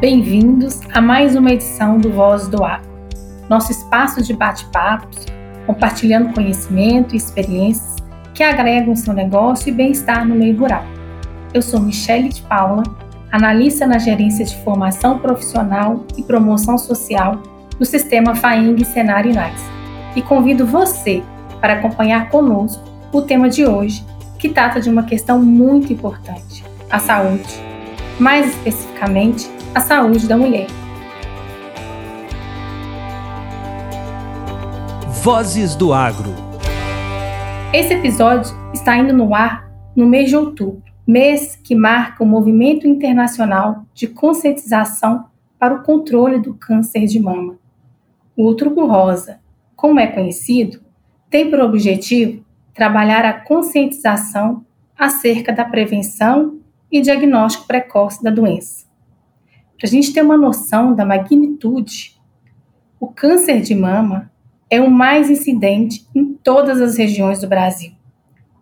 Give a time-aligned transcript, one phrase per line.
[0.00, 2.88] Bem-vindos a mais uma edição do Voz do Agro,
[3.48, 5.26] nosso espaço de bate-papos,
[5.66, 7.96] compartilhando conhecimento e experiências
[8.32, 10.84] que agregam seu negócio e bem-estar no meio rural.
[11.52, 12.84] Eu sou Michele de Paula,
[13.32, 17.42] analista na gerência de formação profissional e promoção social
[17.76, 19.60] do sistema FAENG Senar Inais,
[20.14, 21.24] e convido você
[21.60, 24.06] para acompanhar conosco o tema de hoje,
[24.38, 27.60] que trata de uma questão muito importante, a saúde,
[28.20, 30.66] mais especificamente a saúde da mulher.
[35.22, 36.34] Vozes do Agro.
[37.72, 42.86] Esse episódio está indo no ar no mês de outubro, mês que marca o movimento
[42.86, 45.26] internacional de conscientização
[45.58, 47.58] para o controle do câncer de mama.
[48.36, 49.40] O Outubro Rosa,
[49.74, 50.80] como é conhecido,
[51.28, 54.64] tem por objetivo trabalhar a conscientização
[54.96, 56.58] acerca da prevenção
[56.90, 58.87] e diagnóstico precoce da doença.
[59.78, 62.20] Para a gente ter uma noção da magnitude,
[62.98, 64.28] o câncer de mama
[64.68, 67.92] é o mais incidente em todas as regiões do Brasil,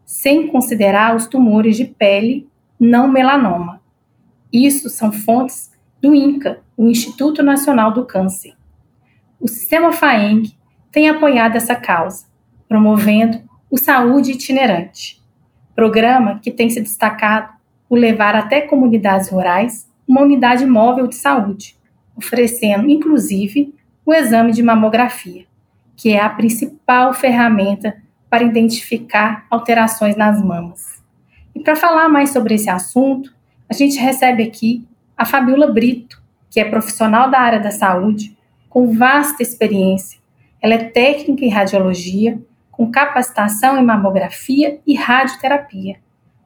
[0.04, 2.46] sem considerar os tumores de pele
[2.78, 3.80] não melanoma.
[4.52, 8.54] Isso são fontes do INCA, o Instituto Nacional do Câncer.
[9.40, 10.54] O sistema FAENG
[10.92, 12.26] tem apoiado essa causa,
[12.68, 15.22] promovendo o Saúde Itinerante,
[15.74, 17.54] programa que tem se destacado
[17.88, 21.76] por levar até comunidades rurais uma unidade móvel de saúde,
[22.16, 25.44] oferecendo inclusive o exame de mamografia,
[25.96, 27.96] que é a principal ferramenta
[28.30, 31.02] para identificar alterações nas mamas.
[31.54, 33.34] E para falar mais sobre esse assunto,
[33.68, 38.36] a gente recebe aqui a Fabiola Brito, que é profissional da área da saúde,
[38.68, 40.20] com vasta experiência.
[40.60, 42.38] Ela é técnica em radiologia,
[42.70, 45.96] com capacitação em mamografia e radioterapia.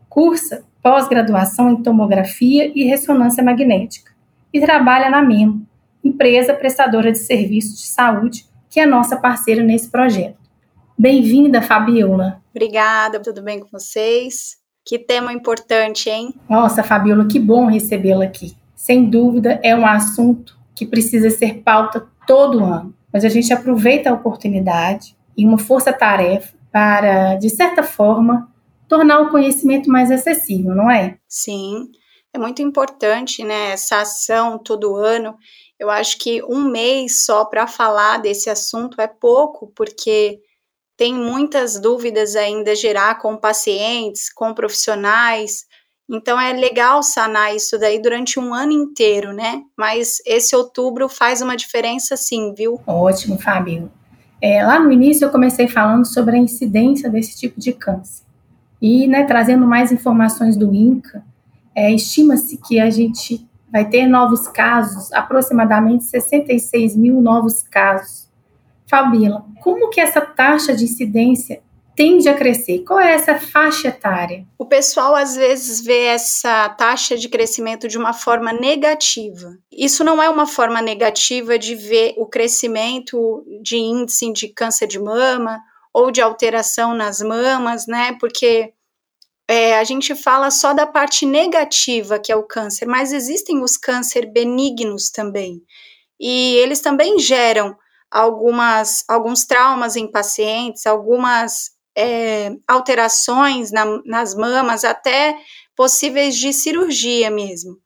[0.08, 4.12] Cursa pós-graduação em tomografia e ressonância magnética
[4.52, 5.66] e trabalha na MEMO,
[6.02, 10.38] empresa prestadora de serviços de saúde, que é nossa parceira nesse projeto.
[10.98, 12.40] Bem-vinda, Fabiola.
[12.50, 14.58] Obrigada, tudo bem com vocês?
[14.84, 16.34] Que tema importante, hein?
[16.48, 18.56] Nossa, Fabiola, que bom recebê-la aqui.
[18.74, 24.10] Sem dúvida, é um assunto que precisa ser pauta todo ano, mas a gente aproveita
[24.10, 28.48] a oportunidade e uma força-tarefa para, de certa forma,
[28.90, 31.16] tornar o conhecimento mais acessível, não é?
[31.28, 31.88] Sim,
[32.34, 35.36] é muito importante, né, essa ação todo ano.
[35.78, 40.40] Eu acho que um mês só para falar desse assunto é pouco, porque
[40.96, 45.64] tem muitas dúvidas ainda gerar com pacientes, com profissionais.
[46.08, 49.62] Então é legal sanar isso daí durante um ano inteiro, né?
[49.78, 52.80] Mas esse outubro faz uma diferença sim, viu?
[52.86, 53.90] Ótimo, Fábio.
[54.42, 58.29] É, lá no início eu comecei falando sobre a incidência desse tipo de câncer.
[58.80, 61.22] E, né, trazendo mais informações do INCA,
[61.74, 68.28] é, estima-se que a gente vai ter novos casos, aproximadamente 66 mil novos casos.
[68.88, 71.62] Fabíola, como que essa taxa de incidência
[71.94, 72.80] tende a crescer?
[72.80, 74.44] Qual é essa faixa etária?
[74.58, 79.56] O pessoal às vezes vê essa taxa de crescimento de uma forma negativa.
[79.70, 84.98] Isso não é uma forma negativa de ver o crescimento de índice de câncer de
[84.98, 85.60] mama
[85.92, 88.16] ou de alteração nas mamas, né?
[88.20, 88.72] Porque
[89.48, 93.76] é, a gente fala só da parte negativa que é o câncer, mas existem os
[93.76, 95.62] câncer benignos também.
[96.20, 97.76] E eles também geram
[98.10, 105.36] algumas, alguns traumas em pacientes, algumas é, alterações na, nas mamas, até
[105.76, 107.76] possíveis de cirurgia mesmo.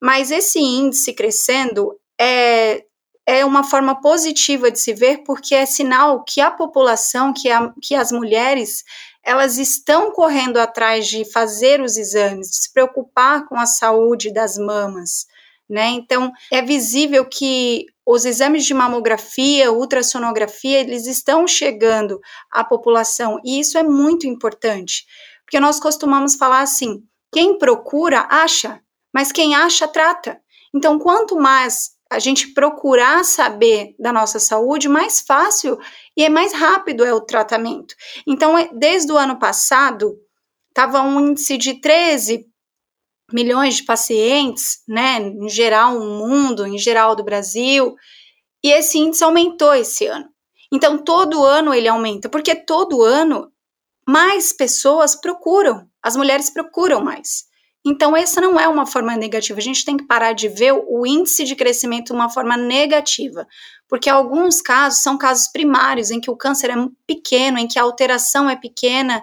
[0.00, 2.84] Mas esse índice crescendo é,
[3.26, 7.72] é uma forma positiva de se ver, porque é sinal que a população, que, a,
[7.80, 8.84] que as mulheres,
[9.24, 14.58] elas estão correndo atrás de fazer os exames, de se preocupar com a saúde das
[14.58, 15.26] mamas,
[15.68, 15.88] né?
[15.88, 23.60] Então, é visível que os exames de mamografia, ultrassonografia, eles estão chegando à população, e
[23.60, 25.06] isso é muito importante,
[25.44, 28.80] porque nós costumamos falar assim: quem procura, acha,
[29.14, 30.40] mas quem acha, trata.
[30.74, 35.78] Então, quanto mais a gente procurar saber da nossa saúde, mais fácil
[36.16, 37.94] e é mais rápido é o tratamento.
[38.26, 40.16] Então, é, desde o ano passado,
[40.68, 42.46] estava um índice de 13
[43.32, 47.94] milhões de pacientes, né, em geral no mundo, em geral do Brasil,
[48.62, 50.28] e esse índice aumentou esse ano.
[50.72, 53.50] Então, todo ano ele aumenta, porque todo ano
[54.06, 57.44] mais pessoas procuram, as mulheres procuram mais.
[57.84, 59.58] Então, essa não é uma forma negativa.
[59.58, 63.46] A gente tem que parar de ver o índice de crescimento de uma forma negativa,
[63.88, 66.76] porque alguns casos são casos primários, em que o câncer é
[67.06, 69.22] pequeno, em que a alteração é pequena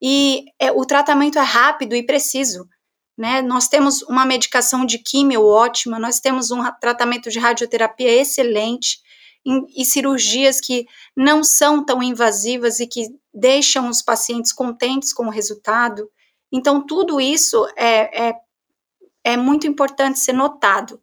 [0.00, 2.66] e é, o tratamento é rápido e preciso.
[3.16, 3.42] né?
[3.42, 9.00] Nós temos uma medicação de químio ótima, nós temos um tratamento de radioterapia excelente
[9.76, 15.30] e cirurgias que não são tão invasivas e que deixam os pacientes contentes com o
[15.30, 16.08] resultado.
[16.52, 18.34] Então, tudo isso é, é,
[19.24, 21.00] é muito importante ser notado.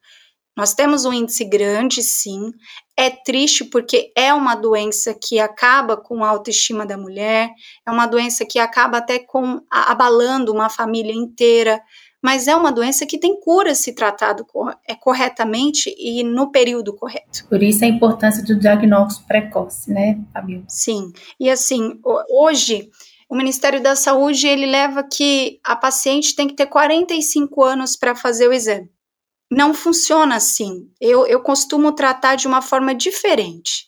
[0.58, 2.52] Nós temos um índice grande, sim.
[2.98, 7.50] É triste porque é uma doença que acaba com a autoestima da mulher,
[7.86, 11.82] é uma doença que acaba até com abalando uma família inteira,
[12.24, 14.48] mas é uma doença que tem cura se tratado
[14.88, 17.46] é, corretamente e no período correto.
[17.50, 20.64] Por isso a importância do diagnóstico precoce, né, Fabio?
[20.70, 21.12] Sim.
[21.38, 22.00] E assim,
[22.30, 22.90] hoje
[23.30, 28.16] o Ministério da Saúde ele leva que a paciente tem que ter 45 anos para
[28.16, 28.90] fazer o exame
[29.52, 30.90] não funciona assim.
[31.00, 33.88] Eu, eu costumo tratar de uma forma diferente.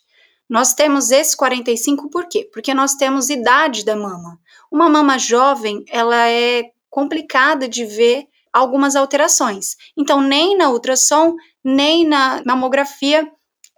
[0.49, 2.49] Nós temos esse 45 por quê?
[2.53, 4.39] Porque nós temos idade da mama.
[4.71, 9.75] Uma mama jovem, ela é complicada de ver algumas alterações.
[9.97, 13.29] Então, nem na ultrassom, nem na mamografia,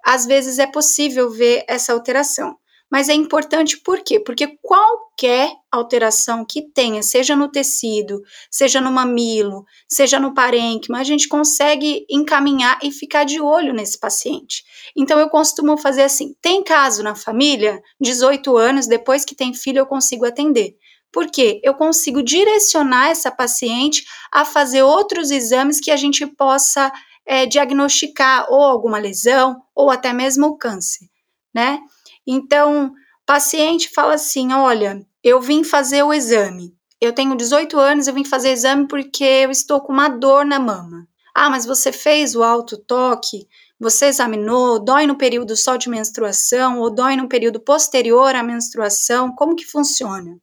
[0.06, 2.56] às vezes é possível ver essa alteração.
[2.90, 4.20] Mas é importante por quê?
[4.20, 11.04] Porque qualquer alteração que tenha, seja no tecido, seja no mamilo, seja no parênquima, a
[11.04, 14.64] gente consegue encaminhar e ficar de olho nesse paciente.
[14.96, 19.80] Então eu costumo fazer assim: tem caso na família, 18 anos, depois que tem filho,
[19.80, 20.76] eu consigo atender.
[21.12, 26.92] Porque eu consigo direcionar essa paciente a fazer outros exames que a gente possa
[27.26, 31.08] é, diagnosticar ou alguma lesão ou até mesmo o câncer,
[31.54, 31.80] né?
[32.32, 32.94] Então,
[33.26, 36.76] paciente fala assim: olha, eu vim fazer o exame.
[37.02, 40.60] Eu tenho 18 anos, eu vim fazer exame porque eu estou com uma dor na
[40.60, 41.08] mama.
[41.34, 43.48] Ah, mas você fez o autotoque?
[43.80, 44.78] Você examinou?
[44.78, 49.34] Dói no período só de menstruação ou dói no período posterior à menstruação?
[49.34, 50.38] Como que funciona?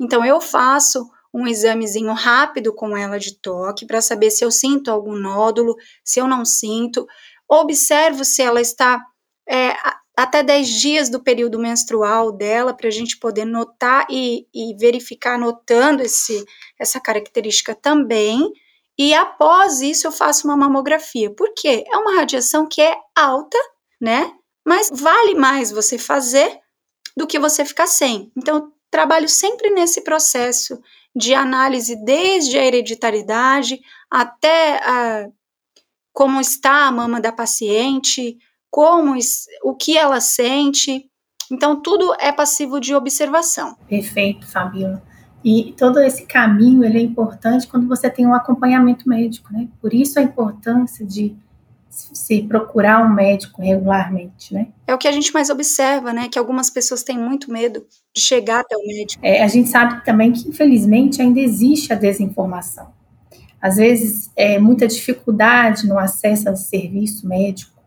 [0.00, 4.90] Então eu faço um examezinho rápido com ela de toque para saber se eu sinto
[4.90, 7.06] algum nódulo, se eu não sinto.
[7.48, 9.04] Observo se ela está
[9.48, 9.74] é,
[10.18, 15.38] até 10 dias do período menstrual dela, para a gente poder notar e, e verificar
[15.38, 16.44] notando esse,
[16.76, 18.52] essa característica também.
[18.98, 21.32] E após isso, eu faço uma mamografia.
[21.32, 21.84] Por quê?
[21.86, 23.56] É uma radiação que é alta,
[24.00, 24.32] né?
[24.66, 26.58] Mas vale mais você fazer
[27.16, 28.32] do que você ficar sem.
[28.36, 30.80] Então, trabalho sempre nesse processo
[31.14, 33.78] de análise, desde a hereditariedade
[34.10, 35.28] até a,
[36.12, 38.36] como está a mama da paciente,
[38.70, 39.14] como,
[39.62, 41.04] o que ela sente.
[41.50, 43.76] Então, tudo é passivo de observação.
[43.88, 45.02] Perfeito, Fabiola.
[45.44, 49.68] E todo esse caminho ele é importante quando você tem um acompanhamento médico, né?
[49.80, 51.34] Por isso a importância de
[51.90, 54.68] se procurar um médico regularmente, né?
[54.86, 56.28] É o que a gente mais observa, né?
[56.28, 59.24] Que algumas pessoas têm muito medo de chegar até o médico.
[59.24, 62.92] É, a gente sabe também que, infelizmente, ainda existe a desinformação.
[63.60, 67.77] Às vezes, é muita dificuldade no acesso ao serviço médico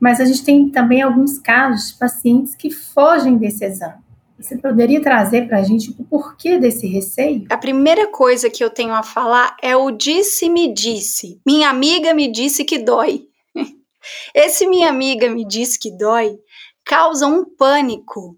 [0.00, 4.00] mas a gente tem também alguns casos de pacientes que fogem desse exame.
[4.38, 7.44] Você poderia trazer para a gente o porquê desse receio?
[7.50, 11.38] A primeira coisa que eu tenho a falar é o disse-me disse.
[11.46, 13.26] Minha amiga me disse que dói.
[14.34, 16.38] Esse minha amiga me disse que dói
[16.82, 18.36] causa um pânico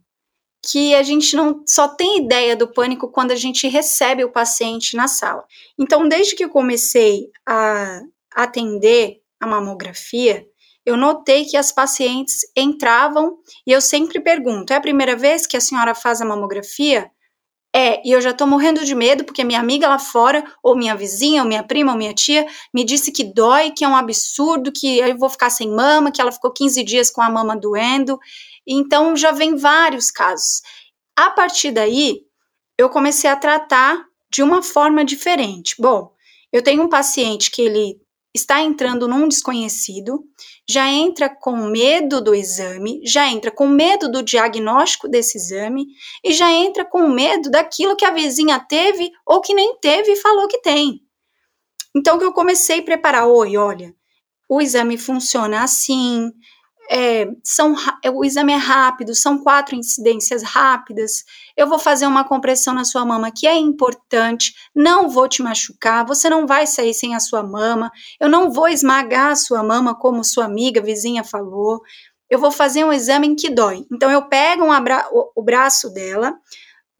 [0.64, 4.96] que a gente não só tem ideia do pânico quando a gente recebe o paciente
[4.96, 5.44] na sala.
[5.78, 8.00] Então, desde que eu comecei a
[8.34, 10.46] atender a mamografia,
[10.84, 15.56] eu notei que as pacientes entravam e eu sempre pergunto: é a primeira vez que
[15.56, 17.10] a senhora faz a mamografia?
[17.74, 20.94] É, e eu já tô morrendo de medo porque minha amiga lá fora, ou minha
[20.94, 24.70] vizinha, ou minha prima, ou minha tia, me disse que dói, que é um absurdo,
[24.70, 28.18] que eu vou ficar sem mama, que ela ficou 15 dias com a mama doendo.
[28.66, 30.60] Então já vem vários casos.
[31.16, 32.20] A partir daí,
[32.76, 35.74] eu comecei a tratar de uma forma diferente.
[35.78, 36.12] Bom,
[36.52, 38.01] eu tenho um paciente que ele
[38.34, 40.24] está entrando num desconhecido,
[40.68, 45.86] já entra com medo do exame, já entra com medo do diagnóstico desse exame
[46.24, 50.16] e já entra com medo daquilo que a vizinha teve ou que nem teve e
[50.16, 51.00] falou que tem.
[51.94, 53.94] Então que eu comecei a preparar, oi, olha,
[54.48, 56.32] o exame funciona assim,
[56.90, 61.24] é, são, é, o exame é rápido, são quatro incidências rápidas.
[61.56, 66.06] Eu vou fazer uma compressão na sua mama que é importante, não vou te machucar,
[66.06, 69.94] você não vai sair sem a sua mama, eu não vou esmagar a sua mama
[69.94, 71.80] como sua amiga vizinha falou.
[72.28, 73.84] Eu vou fazer um exame que dói.
[73.92, 76.34] Então eu pego um o, o braço dela,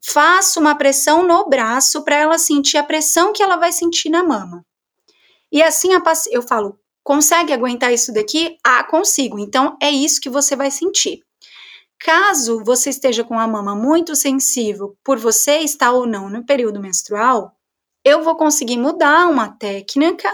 [0.05, 4.23] faço uma pressão no braço para ela sentir a pressão que ela vai sentir na
[4.23, 4.63] mama.
[5.51, 5.89] E assim
[6.31, 8.57] eu falo, Consegue aguentar isso daqui?
[8.63, 9.37] Ah, consigo.
[9.37, 11.21] Então é isso que você vai sentir.
[11.99, 16.79] Caso você esteja com a mama muito sensível por você estar ou não no período
[16.79, 17.53] menstrual,
[18.03, 20.29] eu vou conseguir mudar uma técnica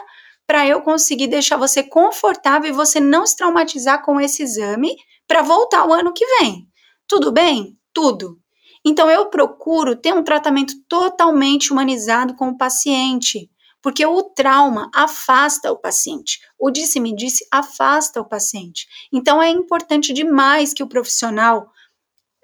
[0.48, 4.96] para eu conseguir deixar você confortável e você não se traumatizar com esse exame
[5.28, 6.68] para voltar o ano que vem.
[7.08, 7.78] Tudo bem?
[7.94, 8.40] Tudo.
[8.84, 13.48] Então eu procuro ter um tratamento totalmente humanizado com o paciente,
[13.82, 16.40] porque o trauma afasta o paciente.
[16.58, 18.88] O disse-me disse afasta o paciente.
[19.12, 21.72] Então é importante demais que o profissional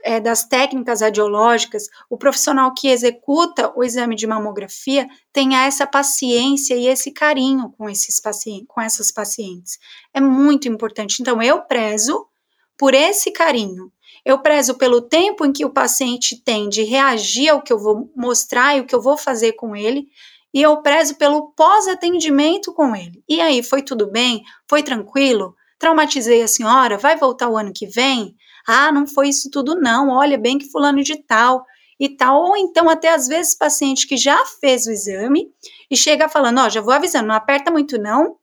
[0.05, 6.75] é, das técnicas radiológicas, o profissional que executa o exame de mamografia tenha essa paciência
[6.75, 9.79] e esse carinho com esses pacientes, com essas pacientes.
[10.13, 11.21] É muito importante.
[11.21, 12.27] Então eu prezo
[12.77, 13.91] por esse carinho.
[14.23, 18.11] Eu prezo pelo tempo em que o paciente tem de reagir ao que eu vou
[18.15, 20.07] mostrar e o que eu vou fazer com ele,
[20.55, 23.21] e eu prezo pelo pós-atendimento com ele.
[23.27, 24.41] E aí, foi tudo bem?
[24.69, 25.53] Foi tranquilo?
[25.77, 26.97] Traumatizei a senhora?
[26.97, 28.33] Vai voltar o ano que vem?
[28.65, 30.07] Ah, não foi isso tudo, não.
[30.07, 31.65] Olha bem que fulano de tal
[31.99, 32.41] e tal.
[32.41, 35.51] Ou então, até às vezes, paciente que já fez o exame
[35.91, 38.37] e chega falando: Ó, oh, já vou avisando, não aperta muito, não,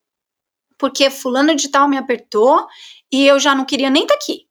[0.76, 2.66] porque fulano de tal me apertou
[3.10, 4.46] e eu já não queria nem estar tá aqui.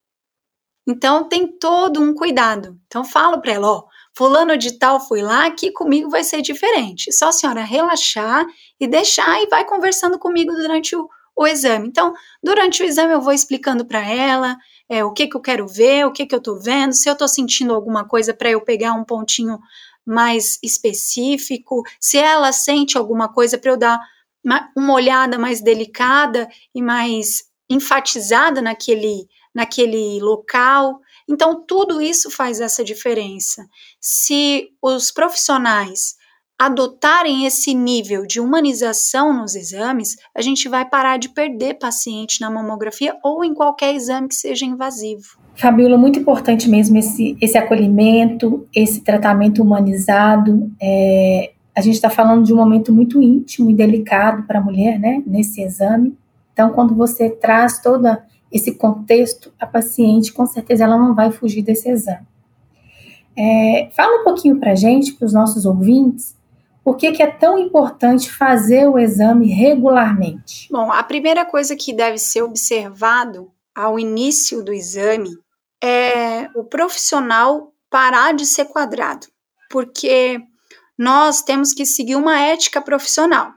[0.87, 2.75] Então tem todo um cuidado.
[2.87, 3.83] Então falo para ela, ó,
[4.15, 7.11] fulano de tal foi lá, aqui comigo vai ser diferente.
[7.11, 8.45] Só a senhora relaxar
[8.79, 11.87] e deixar e vai conversando comigo durante o, o exame.
[11.87, 12.13] Então,
[12.43, 14.57] durante o exame eu vou explicando para ela
[14.89, 17.15] é, o que que eu quero ver, o que que eu tô vendo, se eu
[17.15, 19.59] tô sentindo alguma coisa para eu pegar um pontinho
[20.05, 23.99] mais específico, se ela sente alguma coisa para eu dar
[24.43, 30.99] uma, uma olhada mais delicada e mais enfatizada naquele, naquele local.
[31.31, 33.65] Então, tudo isso faz essa diferença.
[33.99, 36.15] Se os profissionais
[36.59, 42.51] adotarem esse nível de humanização nos exames, a gente vai parar de perder paciente na
[42.51, 45.39] mamografia ou em qualquer exame que seja invasivo.
[45.55, 50.71] Fabiola, muito importante mesmo esse, esse acolhimento, esse tratamento humanizado.
[50.79, 54.99] É, a gente está falando de um momento muito íntimo e delicado para a mulher,
[54.99, 56.15] né, nesse exame.
[56.53, 58.05] Então, quando você traz todo
[58.51, 62.27] esse contexto, a paciente, com certeza, ela não vai fugir desse exame.
[63.37, 66.35] É, fala um pouquinho para gente, para os nossos ouvintes,
[66.83, 70.67] por que, que é tão importante fazer o exame regularmente?
[70.71, 75.29] Bom, a primeira coisa que deve ser observado ao início do exame
[75.81, 79.27] é o profissional parar de ser quadrado,
[79.69, 80.41] porque
[80.97, 83.53] nós temos que seguir uma ética profissional.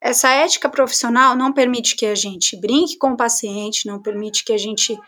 [0.00, 4.52] Essa ética profissional não permite que a gente brinque com o paciente, não permite que
[4.52, 4.98] a gente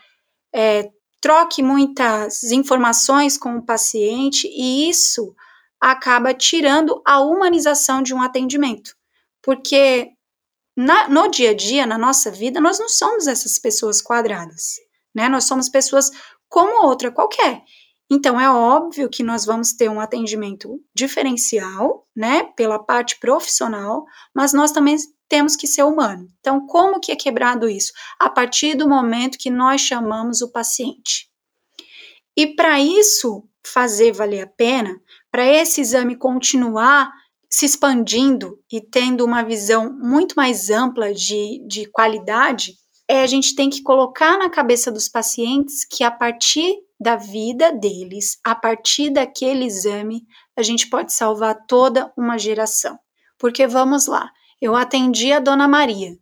[0.53, 0.89] é,
[1.21, 5.35] troque muitas informações com o paciente, e isso
[5.79, 8.95] acaba tirando a humanização de um atendimento.
[9.41, 10.09] Porque
[10.75, 14.75] na, no dia a dia, na nossa vida, nós não somos essas pessoas quadradas,
[15.13, 15.29] né?
[15.29, 16.11] Nós somos pessoas
[16.47, 17.61] como outra qualquer.
[18.11, 24.51] Então, é óbvio que nós vamos ter um atendimento diferencial, né, pela parte profissional, mas
[24.51, 24.97] nós também
[25.27, 26.27] temos que ser humano.
[26.39, 27.93] Então, como que é quebrado isso?
[28.19, 31.29] A partir do momento que nós chamamos o paciente.
[32.35, 34.99] E para isso fazer valer a pena,
[35.31, 37.11] para esse exame continuar
[37.49, 42.75] se expandindo e tendo uma visão muito mais ampla de, de qualidade,
[43.07, 47.71] é, a gente tem que colocar na cabeça dos pacientes que a partir da vida
[47.71, 52.99] deles, a partir daquele exame, a gente pode salvar toda uma geração.
[53.37, 54.29] Porque vamos lá,
[54.61, 56.17] eu atendi a Dona Maria.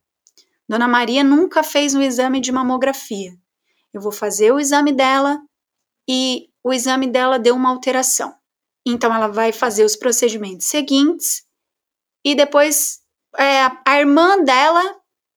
[0.69, 3.34] Dona Maria nunca fez um exame de mamografia.
[3.91, 5.41] Eu vou fazer o exame dela
[6.07, 8.36] e o exame dela deu uma alteração.
[8.86, 11.43] Então ela vai fazer os procedimentos seguintes
[12.24, 13.00] e depois
[13.38, 14.84] é, a irmã dela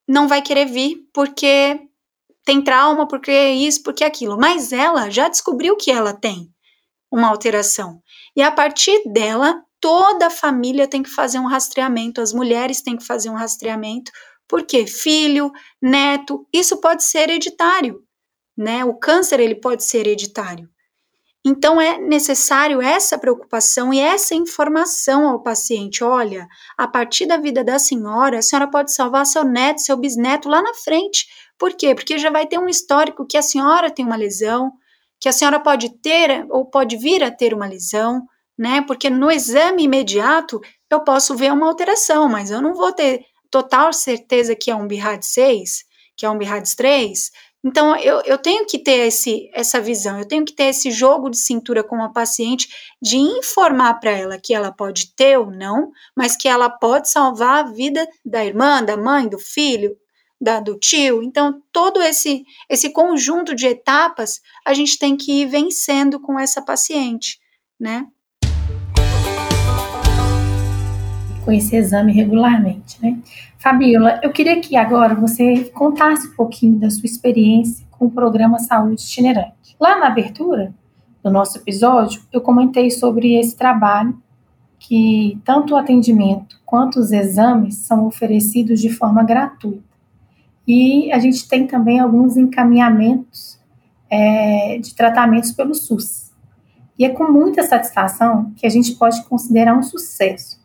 [0.06, 1.88] não vai querer vir porque
[2.44, 4.38] tem trauma, porque isso, porque aquilo.
[4.38, 6.50] Mas ela já descobriu que ela tem
[7.10, 8.00] uma alteração.
[8.36, 12.96] E a partir dela, toda a família tem que fazer um rastreamento, as mulheres têm
[12.96, 14.12] que fazer um rastreamento,
[14.48, 18.02] porque filho, neto, isso pode ser hereditário,
[18.56, 18.84] né?
[18.84, 20.68] O câncer ele pode ser hereditário.
[21.44, 26.04] Então é necessário essa preocupação e essa informação ao paciente.
[26.04, 30.48] Olha, a partir da vida da senhora, a senhora pode salvar seu neto, seu bisneto
[30.48, 31.26] lá na frente,
[31.60, 31.94] por quê?
[31.94, 34.72] Porque já vai ter um histórico que a senhora tem uma lesão,
[35.20, 38.22] que a senhora pode ter ou pode vir a ter uma lesão,
[38.58, 38.80] né?
[38.80, 40.58] Porque no exame imediato
[40.90, 44.86] eu posso ver uma alteração, mas eu não vou ter total certeza que é um
[44.86, 45.84] BIRADS 6,
[46.16, 47.30] que é um BIRADS 3.
[47.64, 51.28] Então eu, eu tenho que ter esse, essa visão, eu tenho que ter esse jogo
[51.28, 52.68] de cintura com a paciente
[53.02, 57.64] de informar para ela que ela pode ter ou não, mas que ela pode salvar
[57.64, 59.94] a vida da irmã, da mãe, do filho,
[60.40, 61.22] da, do tio.
[61.22, 66.62] Então, todo esse, esse conjunto de etapas a gente tem que ir vencendo com essa
[66.62, 67.38] paciente,
[67.78, 68.06] né?
[71.50, 73.18] Com esse exame regularmente, né?
[73.58, 78.60] Fabiola, eu queria que agora você contasse um pouquinho da sua experiência com o programa
[78.60, 79.74] Saúde Itinerante.
[79.80, 80.72] Lá na abertura
[81.24, 84.16] do nosso episódio, eu comentei sobre esse trabalho
[84.78, 89.82] que tanto o atendimento quanto os exames são oferecidos de forma gratuita.
[90.68, 93.58] E a gente tem também alguns encaminhamentos
[94.08, 96.30] é, de tratamentos pelo SUS.
[96.96, 100.59] E é com muita satisfação que a gente pode considerar um sucesso.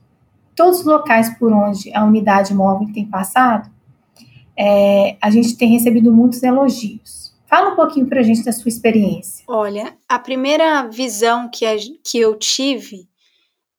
[0.56, 3.70] Todos os locais por onde a unidade móvel tem passado,
[4.58, 7.36] é, a gente tem recebido muitos elogios.
[7.46, 9.44] Fala um pouquinho para a gente da sua experiência.
[9.48, 13.08] Olha, a primeira visão que, a, que eu tive,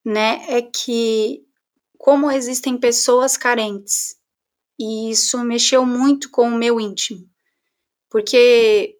[0.05, 1.43] né, é que
[1.99, 4.17] como existem pessoas carentes,
[4.79, 7.27] e isso mexeu muito com o meu íntimo,
[8.11, 8.97] porque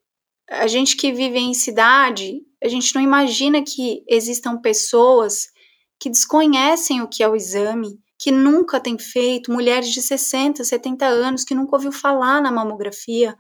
[0.51, 5.49] a gente que vive em cidade, a gente não imagina que existam pessoas
[5.99, 11.07] que desconhecem o que é o exame, que nunca têm feito, mulheres de 60, 70
[11.07, 13.37] anos que nunca ouviu falar na mamografia,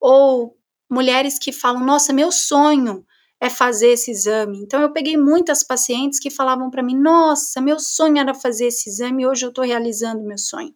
[0.00, 0.56] ou
[0.90, 3.04] mulheres que falam: "Nossa, meu sonho
[3.40, 4.62] é fazer esse exame".
[4.62, 8.88] Então eu peguei muitas pacientes que falavam para mim: "Nossa, meu sonho era fazer esse
[8.90, 10.74] exame e hoje eu estou realizando meu sonho".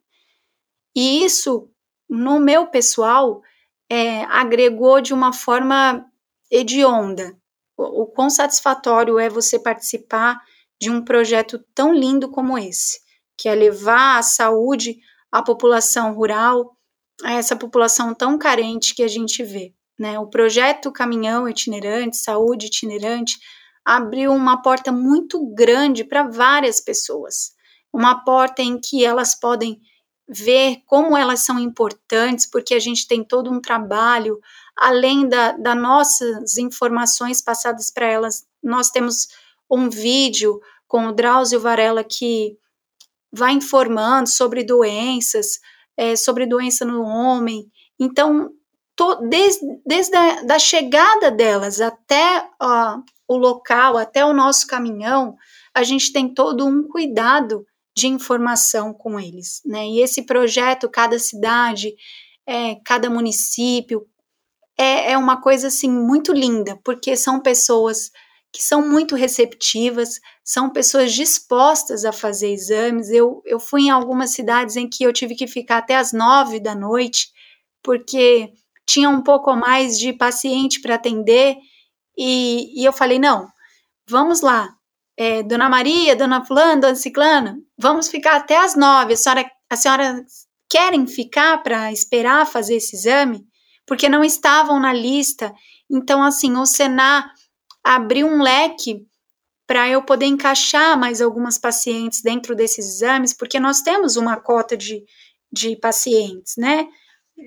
[0.94, 1.70] E isso
[2.08, 3.40] no meu pessoal
[3.88, 6.04] é, agregou de uma forma
[6.50, 7.36] hedionda.
[7.76, 10.40] O, o quão satisfatório é você participar
[10.80, 13.00] de um projeto tão lindo como esse,
[13.36, 14.98] que é levar a saúde
[15.30, 16.76] à população rural,
[17.22, 19.74] a essa população tão carente que a gente vê.
[19.98, 20.18] Né?
[20.18, 23.38] O projeto Caminhão Itinerante, Saúde Itinerante,
[23.84, 27.52] abriu uma porta muito grande para várias pessoas.
[27.92, 29.80] Uma porta em que elas podem
[30.26, 34.38] ver como elas são importantes, porque a gente tem todo um trabalho,
[34.76, 39.28] além da, das nossas informações passadas para elas, nós temos
[39.70, 42.56] um vídeo com o Drauzio Varela que
[43.32, 45.60] vai informando sobre doenças,
[45.96, 47.70] é, sobre doença no homem.
[47.98, 48.50] Então,
[49.28, 55.36] desde, desde a da chegada delas até ó, o local, até o nosso caminhão,
[55.74, 57.64] a gente tem todo um cuidado
[57.96, 59.86] de informação com eles, né?
[59.86, 61.94] E esse projeto, cada cidade,
[62.46, 64.06] é, cada município,
[64.76, 68.10] é, é uma coisa assim muito linda, porque são pessoas
[68.52, 73.10] que são muito receptivas, são pessoas dispostas a fazer exames.
[73.10, 76.58] Eu, eu fui em algumas cidades em que eu tive que ficar até as nove
[76.58, 77.28] da noite,
[77.82, 78.52] porque
[78.86, 81.56] tinha um pouco mais de paciente para atender,
[82.18, 83.48] e, e eu falei: não,
[84.08, 84.68] vamos lá,
[85.16, 89.12] é, Dona Maria, Dona Fulana, Dona Ciclana, vamos ficar até as nove.
[89.12, 90.24] A senhora, a senhora
[90.68, 93.44] querem ficar para esperar fazer esse exame?
[93.86, 95.52] Porque não estavam na lista.
[95.90, 97.30] Então, assim, o Senar
[97.84, 99.06] abriu um leque
[99.66, 104.76] para eu poder encaixar mais algumas pacientes dentro desses exames, porque nós temos uma cota
[104.76, 105.04] de,
[105.52, 106.88] de pacientes, né?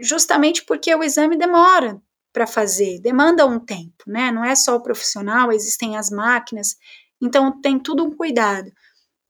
[0.02, 4.32] Justamente porque o exame demora para fazer, demanda um tempo, né?
[4.32, 6.78] Não é só o profissional, existem as máquinas,
[7.22, 8.72] então tem tudo um cuidado.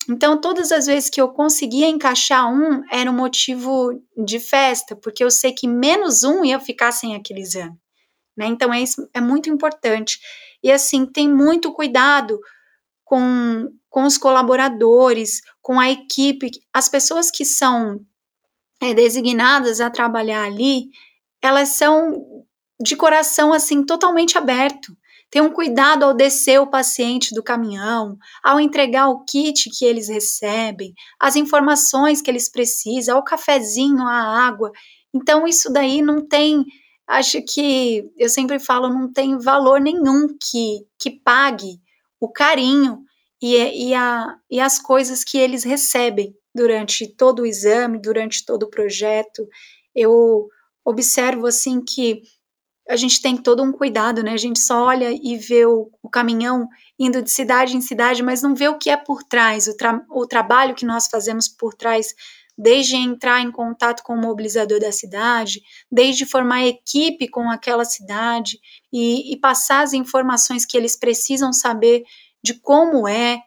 [0.10, 5.24] Então, todas as vezes que eu conseguia encaixar um, era um motivo de festa, porque
[5.24, 7.78] eu sei que menos um ia ficar sem aquele exame.
[8.36, 8.48] Né?
[8.48, 10.20] Então, é, isso, é muito importante.
[10.64, 12.40] E assim, tem muito cuidado
[13.04, 18.00] com, com os colaboradores, com a equipe, as pessoas que são
[18.82, 20.86] é, designadas a trabalhar ali,
[21.42, 22.46] elas são
[22.82, 24.96] de coração assim totalmente aberto
[25.34, 30.08] ter um cuidado ao descer o paciente do caminhão, ao entregar o kit que eles
[30.08, 34.72] recebem, as informações que eles precisam, o cafezinho, a água.
[35.12, 36.64] Então, isso daí não tem,
[37.18, 41.80] acho que eu sempre falo, não tem valor nenhum que, que pague
[42.20, 43.04] o carinho
[43.42, 48.64] e, e, a, e as coisas que eles recebem durante todo o exame, durante todo
[48.64, 49.48] o projeto.
[49.94, 50.48] Eu
[50.86, 52.22] observo assim que
[52.90, 54.34] a gente tem todo um cuidado, né?
[54.34, 56.68] A gente só olha e vê o, o caminhão
[57.00, 60.04] indo de cidade em cidade, mas não vê o que é por trás, o, tra
[60.10, 62.08] o trabalho que nós fazemos por trás,
[62.58, 65.62] desde entrar em contato com o mobilizador da cidade,
[65.92, 68.60] desde formar equipe com aquela cidade
[68.92, 72.04] e, e passar as informações que eles precisam saber
[72.44, 73.40] de como é,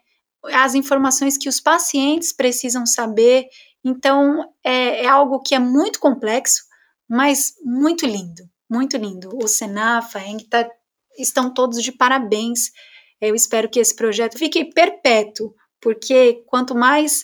[0.53, 3.47] as informações que os pacientes precisam saber.
[3.83, 6.63] Então, é, é algo que é muito complexo,
[7.09, 9.29] mas muito lindo muito lindo.
[9.41, 10.69] O Senar, a FAENG, tá,
[11.17, 12.71] estão todos de parabéns.
[13.19, 17.23] Eu espero que esse projeto fique perpétuo, porque quanto mais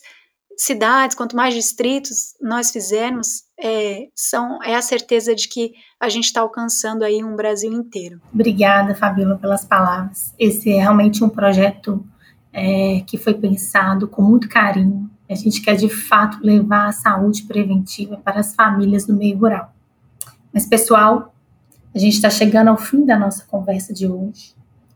[0.57, 6.25] cidades, quanto mais distritos nós fizermos, é, são, é a certeza de que a gente
[6.25, 8.21] está alcançando aí um Brasil inteiro.
[8.33, 10.33] Obrigada, Fabíola, pelas palavras.
[10.37, 12.05] Esse é realmente um projeto
[12.51, 17.43] é, que foi pensado com muito carinho A gente quer de fato levar a saúde
[17.43, 19.73] preventiva para as famílias do meio rural.
[20.53, 21.33] Mas, pessoal,
[21.93, 24.53] a gente está chegando ao fim da nossa conversa de hoje.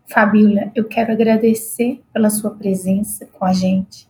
[0.07, 4.07] Fabíola, eu quero agradecer pela sua presença com a gente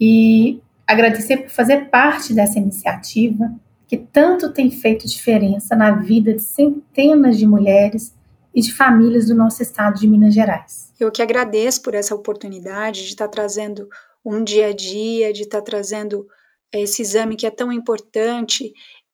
[0.00, 3.52] e agradecer por fazer parte dessa iniciativa
[3.86, 8.14] que tanto tem feito diferença na vida de centenas de mulheres
[8.54, 10.92] e de famílias do nosso estado de Minas Gerais.
[10.98, 13.88] Eu que agradeço por essa oportunidade de estar trazendo
[14.24, 16.26] um dia a dia, de estar trazendo
[16.72, 18.72] esse exame que é tão importante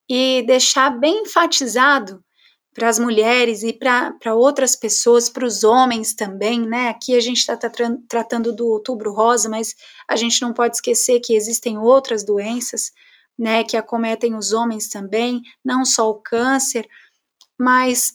[0.09, 2.24] e deixar bem enfatizado
[2.75, 6.89] para as mulheres e para outras pessoas, para os homens também, né?
[6.89, 7.71] Aqui a gente está tra
[8.09, 9.77] tratando do outubro rosa, mas
[10.09, 12.91] a gente não pode esquecer que existem outras doenças,
[13.39, 16.89] né, que acometem os homens também, não só o câncer,
[17.59, 18.15] mas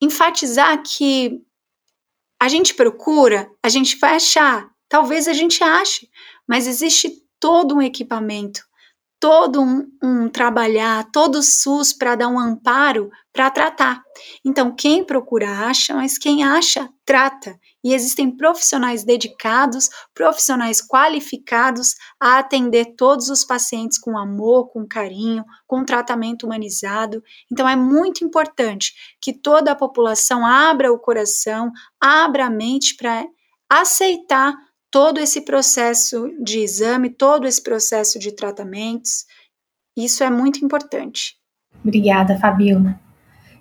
[0.00, 1.40] enfatizar que
[2.40, 6.08] a gente procura, a gente vai achar, talvez a gente ache,
[6.48, 8.62] mas existe todo um equipamento
[9.20, 14.02] todo um, um trabalhar, todo o SUS para dar um amparo para tratar.
[14.44, 17.56] Então, quem procura acha, mas quem acha, trata.
[17.84, 25.44] E existem profissionais dedicados, profissionais qualificados a atender todos os pacientes com amor, com carinho,
[25.66, 27.22] com tratamento humanizado.
[27.52, 33.24] Então, é muito importante que toda a população abra o coração, abra a mente para
[33.68, 34.54] aceitar
[34.90, 39.24] todo esse processo de exame, todo esse processo de tratamentos.
[39.96, 41.36] Isso é muito importante.
[41.84, 42.98] Obrigada, Fabiola.